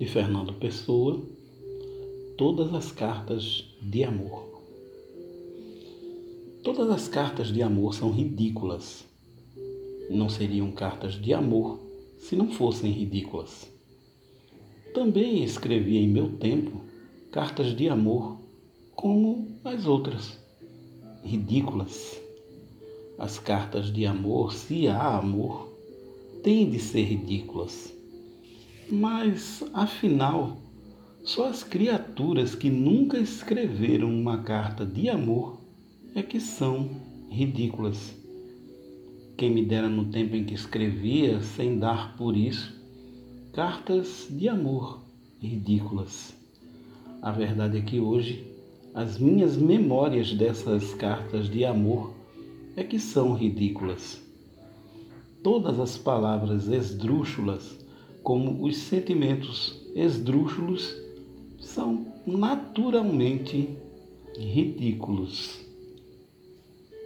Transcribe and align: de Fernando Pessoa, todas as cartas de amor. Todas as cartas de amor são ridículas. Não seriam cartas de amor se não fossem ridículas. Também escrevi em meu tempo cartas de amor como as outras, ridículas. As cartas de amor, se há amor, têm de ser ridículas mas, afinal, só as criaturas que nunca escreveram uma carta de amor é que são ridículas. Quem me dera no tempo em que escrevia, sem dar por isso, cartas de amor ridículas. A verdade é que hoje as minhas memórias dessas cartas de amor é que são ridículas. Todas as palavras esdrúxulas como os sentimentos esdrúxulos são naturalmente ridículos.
de 0.00 0.06
Fernando 0.06 0.54
Pessoa, 0.54 1.20
todas 2.38 2.72
as 2.72 2.90
cartas 2.90 3.66
de 3.82 4.02
amor. 4.02 4.48
Todas 6.64 6.88
as 6.88 7.06
cartas 7.06 7.48
de 7.48 7.62
amor 7.62 7.94
são 7.94 8.10
ridículas. 8.10 9.04
Não 10.08 10.30
seriam 10.30 10.72
cartas 10.72 11.20
de 11.20 11.34
amor 11.34 11.78
se 12.18 12.34
não 12.34 12.50
fossem 12.50 12.90
ridículas. 12.90 13.70
Também 14.94 15.44
escrevi 15.44 15.98
em 15.98 16.08
meu 16.08 16.30
tempo 16.38 16.80
cartas 17.30 17.76
de 17.76 17.86
amor 17.86 18.38
como 18.96 19.48
as 19.62 19.84
outras, 19.84 20.38
ridículas. 21.22 22.18
As 23.18 23.38
cartas 23.38 23.92
de 23.92 24.06
amor, 24.06 24.54
se 24.54 24.88
há 24.88 25.18
amor, 25.18 25.68
têm 26.42 26.70
de 26.70 26.78
ser 26.78 27.02
ridículas 27.02 27.99
mas, 28.90 29.62
afinal, 29.72 30.58
só 31.22 31.48
as 31.48 31.62
criaturas 31.62 32.54
que 32.54 32.70
nunca 32.70 33.18
escreveram 33.18 34.08
uma 34.08 34.42
carta 34.42 34.84
de 34.84 35.08
amor 35.08 35.60
é 36.14 36.22
que 36.22 36.40
são 36.40 36.88
ridículas. 37.30 38.14
Quem 39.36 39.50
me 39.50 39.64
dera 39.64 39.88
no 39.88 40.06
tempo 40.06 40.34
em 40.34 40.44
que 40.44 40.54
escrevia, 40.54 41.40
sem 41.40 41.78
dar 41.78 42.16
por 42.16 42.36
isso, 42.36 42.74
cartas 43.52 44.26
de 44.30 44.48
amor 44.48 45.02
ridículas. 45.40 46.34
A 47.22 47.30
verdade 47.30 47.78
é 47.78 47.82
que 47.82 48.00
hoje 48.00 48.46
as 48.94 49.18
minhas 49.18 49.56
memórias 49.56 50.32
dessas 50.32 50.94
cartas 50.94 51.48
de 51.48 51.64
amor 51.64 52.12
é 52.76 52.82
que 52.82 52.98
são 52.98 53.34
ridículas. 53.34 54.20
Todas 55.42 55.78
as 55.78 55.96
palavras 55.96 56.66
esdrúxulas 56.68 57.78
como 58.22 58.64
os 58.64 58.76
sentimentos 58.76 59.80
esdrúxulos 59.94 60.96
são 61.58 62.06
naturalmente 62.26 63.68
ridículos. 64.38 65.69